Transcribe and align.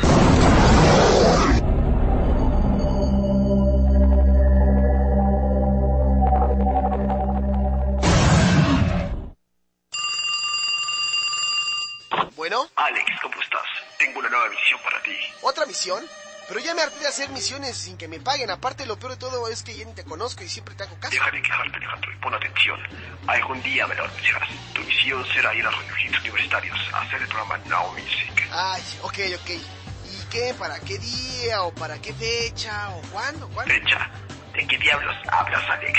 Misión 14.53 14.81
para 14.83 15.03
ti. 15.03 15.17
¿otra 15.43 15.67
misión? 15.67 16.05
Pero 16.49 16.61
ya 16.61 16.75
me 16.75 16.83
harté 16.83 16.99
de 16.99 17.07
hacer 17.07 17.29
misiones 17.31 17.77
sin 17.77 17.97
que 17.97 18.09
me 18.09 18.21
paguen. 18.21 18.51
Aparte, 18.51 18.85
lo 18.85 18.99
peor 18.99 19.13
de 19.13 19.19
todo 19.19 19.49
es 19.49 19.63
que 19.63 19.75
ya 19.75 19.85
ni 19.85 19.95
te 19.95 20.05
conozco 20.05 20.43
y 20.43 20.49
siempre 20.49 20.75
te 20.75 20.83
hago 20.83 20.99
caso. 20.99 21.13
Deja 21.13 21.31
de 21.31 21.41
quejarte, 21.41 21.77
Alejandro, 21.77 22.13
y 22.13 22.17
pon 22.17 22.35
atención. 22.35 22.81
Algún 23.27 23.63
día 23.63 23.87
me 23.87 23.95
lo 23.95 24.05
anunciarás. 24.05 24.49
Tu 24.75 24.83
misión 24.83 25.25
será 25.33 25.55
ir 25.55 25.65
a 25.65 25.71
Radio 25.71 25.95
Hits 26.05 26.21
Universitarios 26.21 26.79
a 26.93 27.01
hacer 27.03 27.23
el 27.23 27.29
programa 27.29 27.59
Now 27.67 27.93
Music. 27.93 28.49
Ay, 28.51 28.83
ok, 29.03 29.19
ok. 29.41 29.51
¿Y 29.51 30.31
qué? 30.31 30.55
¿Para 30.59 30.79
qué 30.81 30.99
día? 30.99 31.63
¿O 31.63 31.73
para 31.75 32.01
qué 32.03 32.13
fecha? 32.13 32.91
¿O 32.91 33.01
cuándo? 33.13 33.49
¿Cuándo? 33.49 33.73
Fecha. 33.73 34.11
¿De 34.55 34.67
qué 34.67 34.79
diablos 34.79 35.17
hablas, 35.29 35.71
Alex? 35.71 35.99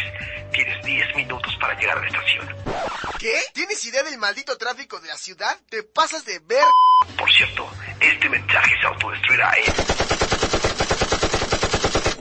Tienes 0.51 0.83
10 0.85 1.15
minutos 1.15 1.55
para 1.59 1.77
llegar 1.79 1.97
a 1.97 2.01
la 2.01 2.07
estación. 2.07 2.55
¿Qué? 3.17 3.33
¿Tienes 3.53 3.83
idea 3.85 4.03
del 4.03 4.17
maldito 4.19 4.57
tráfico 4.57 4.99
de 4.99 5.07
la 5.07 5.17
ciudad? 5.17 5.57
¿Te 5.69 5.81
pasas 5.81 6.23
de 6.25 6.39
ver? 6.39 6.63
Por 7.17 7.31
cierto, 7.31 7.67
este 7.99 8.29
mensaje 8.29 8.71
se 8.79 8.87
autodestruirá, 8.87 9.51
¿eh? 9.57 9.63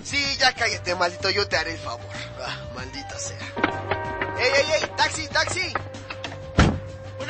Sí, 0.05 0.37
ya 0.39 0.55
cállate, 0.55 0.95
maldito, 0.95 1.29
yo 1.31 1.47
te 1.47 1.57
haré 1.57 1.73
el 1.73 1.79
favor. 1.79 2.07
Ah, 2.41 2.57
maldita 2.75 3.19
sea. 3.19 3.39
¡Ey, 4.39 4.51
ey, 4.57 4.83
ey! 4.83 4.91
¡Taxi, 4.97 5.29
taxi! 5.29 5.73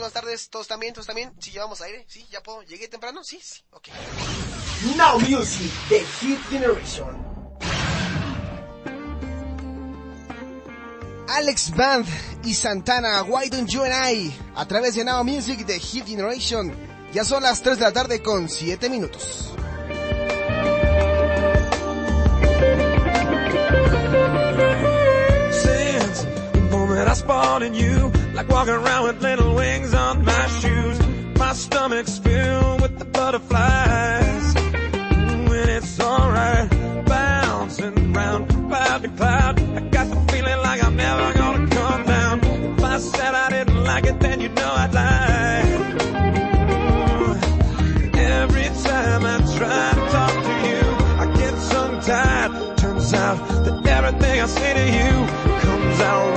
Buenas 0.00 0.14
tardes, 0.14 0.30
buenas 0.30 0.48
tardes. 0.48 0.50
¿Todos 0.50 0.66
también? 0.66 0.94
¿Todos 0.94 1.06
también? 1.06 1.32
¿Sí 1.40 1.50
llevamos 1.50 1.82
aire? 1.82 2.06
¿Sí? 2.08 2.26
¿Ya 2.30 2.42
puedo? 2.42 2.62
¿Llegué 2.62 2.88
temprano? 2.88 3.22
Sí, 3.22 3.38
sí. 3.42 3.60
Ok. 3.70 3.88
Now 4.96 5.20
Music, 5.20 5.70
The 5.90 6.00
Hit 6.00 6.38
Generation. 6.48 7.22
Alex 11.28 11.76
Band 11.76 12.06
y 12.44 12.54
Santana, 12.54 13.24
Why 13.24 13.50
Don't 13.50 13.68
You 13.68 13.82
and 13.82 13.92
I, 13.92 14.34
a 14.56 14.66
través 14.66 14.94
de 14.94 15.04
Now 15.04 15.22
Music, 15.22 15.66
The 15.66 15.78
Hit 15.78 16.06
Generation. 16.06 16.74
Ya 17.12 17.22
son 17.22 17.42
las 17.42 17.60
3 17.60 17.78
de 17.78 17.84
la 17.84 17.92
tarde 17.92 18.22
con 18.22 18.48
7 18.48 18.88
minutos. 18.88 19.50
Since 25.52 26.24
the 26.52 26.60
moment 26.70 27.06
I 27.06 27.14
spotted 27.14 27.74
you, 27.74 28.10
like 28.40 28.48
walking 28.48 28.72
around 28.72 29.04
with 29.04 29.22
little 29.22 29.54
wings 29.54 29.92
on 29.92 30.24
my 30.24 30.46
shoes, 30.60 30.98
my 31.36 31.52
stomach's 31.52 32.18
filled 32.18 32.80
with 32.80 32.98
the 32.98 33.04
butterflies. 33.04 34.56
Ooh, 34.56 35.52
and 35.60 35.70
it's 35.70 36.00
alright, 36.00 36.70
bouncing 37.04 38.14
round 38.14 38.48
cloud 38.48 39.02
to 39.02 39.08
cloud. 39.10 39.60
I 39.60 39.80
got 39.80 40.08
the 40.08 40.32
feeling 40.32 40.58
like 40.58 40.82
I'm 40.82 40.96
never 40.96 41.34
gonna 41.34 41.68
come 41.68 42.04
down. 42.04 42.40
If 42.78 42.82
I 42.82 42.98
said 42.98 43.34
I 43.34 43.50
didn't 43.50 43.84
like 43.84 44.06
it, 44.06 44.18
then 44.20 44.40
you 44.40 44.48
know 44.48 44.72
I'd 44.72 44.94
lie. 44.94 45.60
Every 48.14 48.68
time 48.88 49.22
I 49.34 49.36
try 49.58 49.92
to 49.98 50.04
talk 50.16 50.34
to 50.48 50.54
you, 50.68 50.82
I 51.22 51.26
get 51.36 51.54
tongue 51.70 52.00
tied. 52.00 52.78
Turns 52.78 53.12
out 53.12 53.36
that 53.64 53.86
everything 53.86 54.40
I 54.40 54.46
say 54.46 54.72
to 54.80 54.86
you 54.96 55.60
comes 55.60 56.00
out 56.00 56.29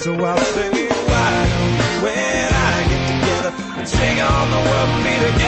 So 0.00 0.14
I'll 0.14 0.36
why 1.08 1.48
don't 1.50 1.76
you 1.76 2.06
and 2.08 2.54
I 2.54 2.88
get 2.88 3.06
together 3.08 3.52
take 3.86 4.22
on 4.22 4.50
the 4.50 4.60
world 4.70 5.04
be 5.04 5.14
together 5.18 5.41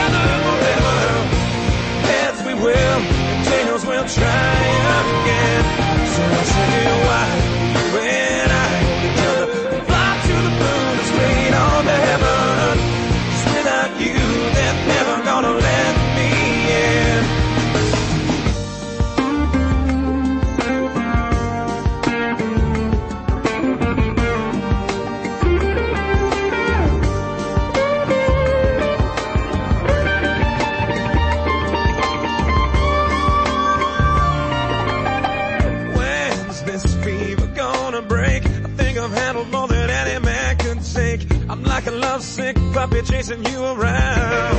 lovesick 42.37 42.73
puppy 42.73 43.01
chasing 43.01 43.45
you 43.45 43.63
around. 43.63 44.57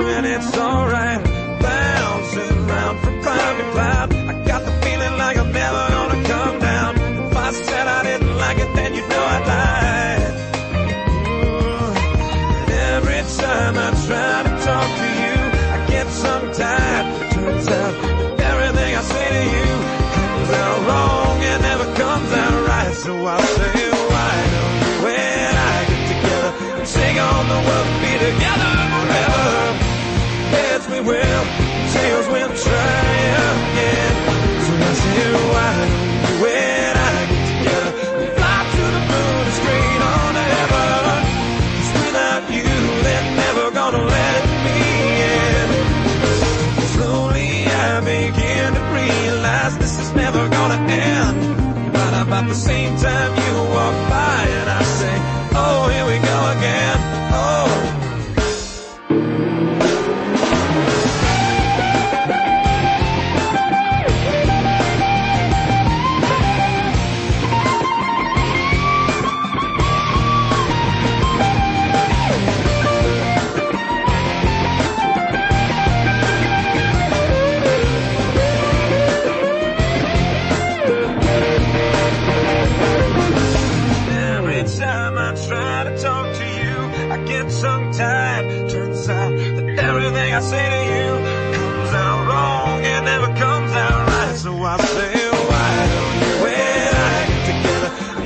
And 0.00 0.26
it's 0.26 0.56
alright, 0.56 1.24
bouncing 1.60 2.68
around 2.68 2.98
from 3.00 3.22
cloud 3.22 3.56
to 3.58 3.70
cloud. 3.72 4.27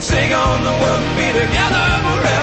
Take 0.08 0.32
on 0.32 0.64
the 0.64 0.72
world 0.82 1.16
be 1.16 1.26
together 1.32 1.86
forever? 2.02 2.41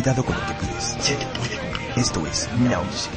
Cuidado 0.00 0.24
con 0.24 0.36
lo 0.36 0.46
que 0.46 0.54
pides. 0.54 0.96
Se 1.00 1.16
te 1.16 1.26
puede. 1.26 2.00
Esto 2.00 2.24
es 2.24 2.48
Now 2.60 2.84
Music. 2.84 3.10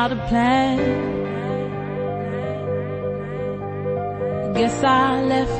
Out 0.00 0.12
of 0.12 0.28
plan. 0.28 0.78
Guess 4.54 4.82
I 4.82 5.20
left 5.24 5.59